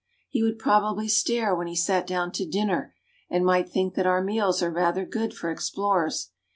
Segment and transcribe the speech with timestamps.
[0.31, 2.95] He would probably stare when he sat down to dinner,
[3.29, 6.29] and might think that our meals are rather good for ex plorers.